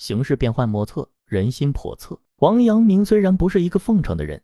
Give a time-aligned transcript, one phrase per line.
[0.00, 2.18] 形势变幻莫测，人心叵测。
[2.38, 4.40] 王阳明虽然不是一个奉承的人，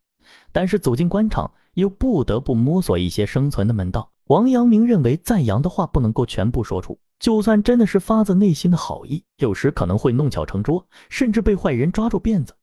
[0.53, 4.13] 但是走进官场又不得不摸索一些生存的门道。
[4.27, 12.55] 王阳明认为，赞扬的话不能够全部说出，就算真的是发自内心的好意，有时可能会弄巧成拙，甚至被坏人抓住辫子。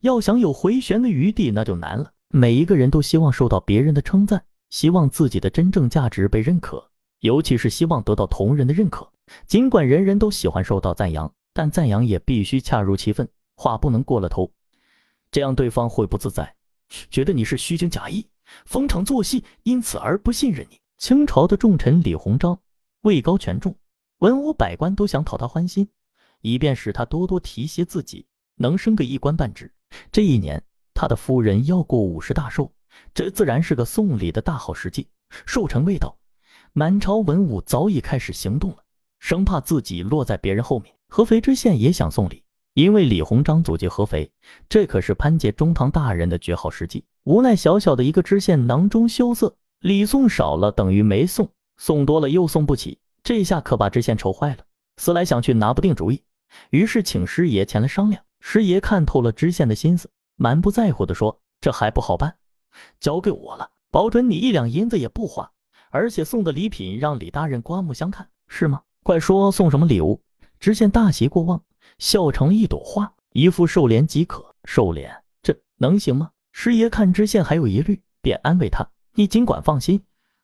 [0.00, 2.10] 要想有回旋的余地，那就难了。
[2.30, 6.82] 每一个人都希望受到别人的称赞，希望自己的真正价值被认可，
[7.20, 9.06] 尤其是希望得到同人的认可。
[9.46, 11.30] 尽管人人都喜欢受到赞扬。
[11.52, 14.52] 但赞扬也必须恰如其分，话不能过了头，
[15.30, 16.54] 这样对方会不自在，
[17.10, 18.26] 觉得你是虚情假意、
[18.66, 20.80] 逢场作戏，因此而不信任你。
[20.98, 22.60] 清朝的重臣李鸿章
[23.02, 23.74] 位高权重，
[24.18, 25.88] 文武百官都想讨他欢心，
[26.40, 29.72] 以便使他多多提携自己，能升个一官半职。
[30.12, 32.70] 这一年，他的夫人要过五十大寿，
[33.14, 35.08] 这自然是个送礼的大好时机。
[35.46, 36.18] 寿辰未到，
[36.72, 38.84] 满朝文武早已开始行动了，
[39.18, 40.94] 生怕自己落在别人后面。
[41.12, 44.30] 合肥知县也想送礼，因为李鸿章阻击合肥，
[44.68, 47.04] 这可是潘杰中堂大人的绝好时机。
[47.24, 54.58] 无奈小小的一个知县囊中羞涩，礼送少了等于没送，送多了又送不起，这下可把知县愁坏了。
[54.98, 56.22] 思来想去拿不定主意，
[56.70, 58.22] 于是请师爷前来商量。
[58.38, 62.36] 师爷看透了知县的心思，满不在乎地说：“这还不好办，
[63.00, 65.50] 交给我了，保准你一两银子也不花，
[65.90, 68.82] 而且送的礼品让李大人刮目相看，是吗？
[69.02, 70.22] 快说送什么礼物。”
[70.60, 71.62] 知县大喜过望，
[71.98, 74.54] 笑成了一朵花，一副寿联即可。
[74.66, 75.10] 寿联
[75.42, 76.32] 这能行吗？
[76.52, 80.02] 师爷看知县还有疑虑，便安慰他：“你尽管放心，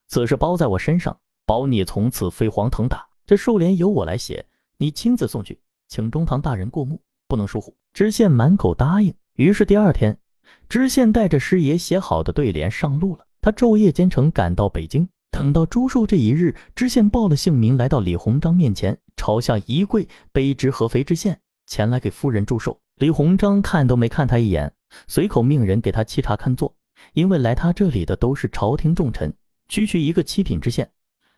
[0.09, 3.07] 此事包在我身上，保你从此飞黄腾达。
[3.27, 4.47] 这寿联由我来写，
[4.79, 6.99] 你亲自送去，请中堂大人过目，
[7.29, 9.15] 不能疏忽。”知县满口答应。
[9.35, 10.19] 于是第二天，
[10.67, 13.27] 知县带着师爷写好的对联上路了。
[13.43, 15.07] 他昼夜兼程赶到北京。
[15.37, 22.81] 等到祝寿这一日，知县报了姓名，来到李鸿章面前，朝下一跪，卑职合肥知县前来给夫人祝寿。
[22.95, 24.73] 李鸿章看都没看他一眼，
[25.07, 26.75] 随口命人给他沏茶看座。
[27.13, 29.31] 因为来他这里的都是朝廷重臣，
[29.69, 30.91] 区区一个七品知县，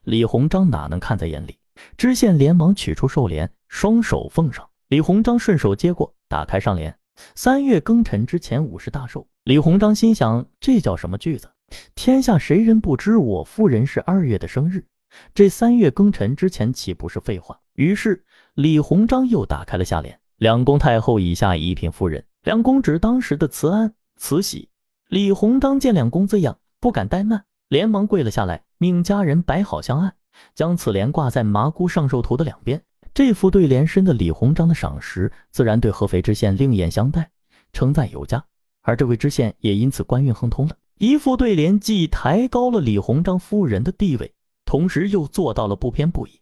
[0.05, 1.59] 李鸿章哪能看在眼里？
[1.97, 4.65] 知县连忙取出寿联，双手奉上。
[4.87, 6.97] 李鸿章顺手接过，打开上联
[7.35, 11.51] ：“三月庚辰之前五十大寿。”李鸿章心想，这叫什么句子？
[11.95, 14.85] 天下谁人不知我夫人是二月的生日？
[15.35, 17.59] 这三月庚辰之前岂不是废话？
[17.75, 18.25] 于是
[18.55, 24.69] 李鸿章又打开了下联：“两宫太后以下一品夫人。”两公指当时的慈安、慈禧。
[25.09, 30.15] 李鸿章见两公字样，不敢怠慢，连忙跪了下来，命家人摆好香案，
[30.55, 32.83] 将此联挂在麻姑上寿图的两边。
[33.15, 37.31] 这副对联深得李鸿章的赏识，自然对合肥知县另眼相待，
[37.73, 38.45] 称赞有加。
[38.83, 40.77] 而这位知县也因此官运亨通了。
[40.99, 46.41] 一副对联既抬高了李鸿章夫人的地位，同时又做到了不偏不倚，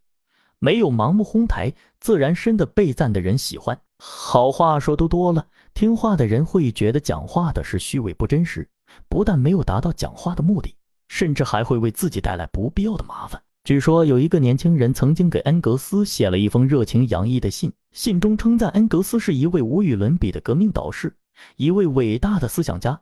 [0.59, 3.79] 没有盲目哄抬，自然深得被赞的人喜欢。
[3.99, 8.67] 好话说多多了，听话的人会觉得讲话的是虚伪不真实，
[9.11, 10.75] 不但没有达到讲话的目的，
[11.09, 13.43] 甚至还会为自己带来不必要的麻烦。
[13.63, 21.15] 据说有一个年轻人曾经给恩格斯写了一封热情洋溢的信，信中称赞恩格斯是一位无与伦比的革命导师，
[21.57, 22.99] 一位伟大的思想家。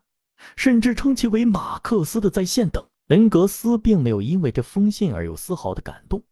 [0.57, 2.85] 甚至称其为马克思的再现等。
[3.09, 6.23] 恩格斯并没有因为这封信而有丝毫的感动，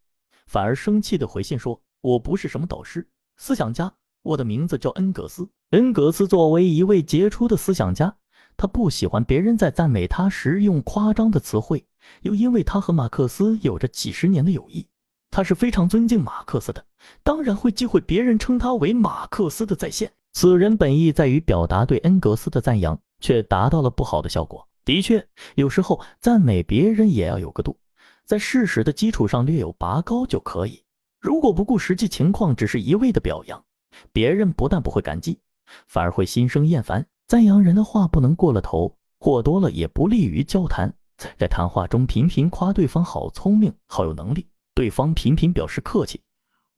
[0.47, 3.93] 反而生气的回信说：“我不是什么导师、思想家，
[4.23, 8.17] 我的名字叫恩格斯。”恩格斯作为一位杰出的思想家，
[8.57, 11.87] 他不喜欢别人在赞美他时用夸张的词汇，
[12.23, 14.87] 又因为他和马克思有着几十年的友谊，
[15.31, 16.85] 他是非常尊敬马克思的，
[17.23, 20.13] 当然会忌讳别人称他为马克思的再现。
[20.33, 23.01] 此人本意在于表达对恩格斯的赞扬。
[23.23, 24.69] 却达到了不好的效果。
[24.85, 25.25] 的确，
[25.55, 27.79] 有时候赞美别人也要有个度，
[28.27, 30.83] 在事实的基础上略有拔高就可以。
[31.21, 33.65] 如果不顾实际情况，只是一味的表扬，
[34.13, 35.39] 别人不但不会感激，
[35.87, 37.07] 反而会心生厌烦。
[37.29, 40.93] 赞扬人的话不能过了头，过多了也不利于交谈。
[41.39, 46.21] 在谈话中频频夸对方好聪明、好有能力，对方频频表示客气，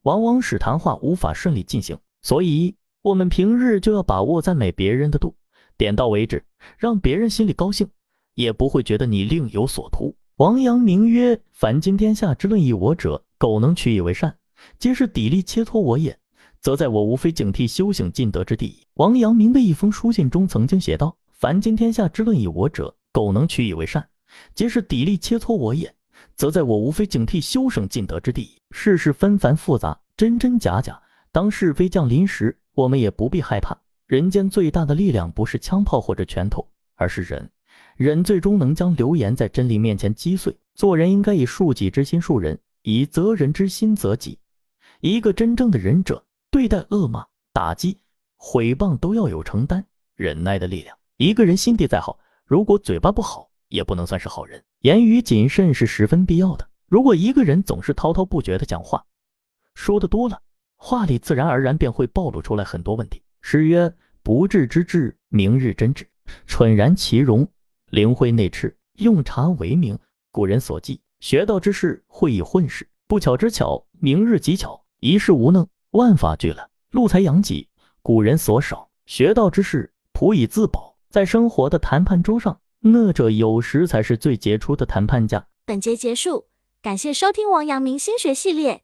[0.03, 1.99] 往往使谈话无法顺利进行。
[2.21, 5.37] 所以，我们平日就要把握赞美别人的度。
[5.77, 6.43] 点到为止，
[6.79, 7.87] 让别人心里高兴，
[8.35, 10.17] 也不会觉得你另有所图。
[10.37, 14.35] 王阳明曰：“凡今天下之论以我者，苟能取以为善，
[14.79, 16.19] 皆是砥砺切磋我也。
[16.63, 18.87] 则在我无非警惕修行尽德之地。
[18.95, 24.09] 王阳明的一封书信中曾经写道：“凡今天下之论以我者，苟能取以为善，
[24.55, 25.95] 皆是砥砺切磋我也。
[26.37, 28.57] 则在我无非警惕修生尽德之地。
[28.71, 30.99] 世事纷繁复杂，真真假假，
[31.31, 33.77] 当是非降临时，我们也不必害怕。
[34.07, 37.51] 人间最大的力量不是枪炮或者拳头，而是人。
[37.97, 40.57] 人最终能将流言在真理面前击碎。
[40.75, 44.39] 做人应该以恕己之心恕人，以责人之心责己。
[45.01, 47.99] 一个真正的仁者，对待恶骂、打击、
[48.37, 49.85] 毁谤都要有承担、
[50.17, 50.97] 忍耐的力量。
[51.17, 54.63] 一个人心地再好，如果嘴巴不好，也不能算是好人。
[54.81, 56.69] 言语谨慎是十分必要的。
[56.89, 59.05] 如果一个人总是滔滔不绝的讲话，
[59.75, 60.41] 说的多了，
[60.87, 63.23] 话里自然而然便会暴露出来很多问题。
[63.41, 63.91] 诗曰
[64.23, 66.05] ：“不治之治，明日真治；
[66.47, 67.49] 蠢然其容，
[67.89, 68.77] 灵慧内赤。
[68.99, 69.99] 用茶为名。”
[70.31, 76.69] 古人所记，学道之事，会以混世；不巧之巧，明日极巧；一事无能，万法俱了。
[76.91, 77.67] 路财养己，
[78.03, 78.91] 古人所少。
[79.07, 80.99] 学道之事，普以自保。
[81.09, 85.47] 在生活的谈判桌上，乐者有时才是最杰出的谈判家。
[85.65, 86.49] 本节结束，
[86.83, 88.84] 感谢收听王阳明心学系列。